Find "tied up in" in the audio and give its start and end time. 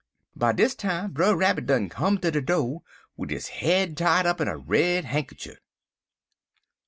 3.95-4.47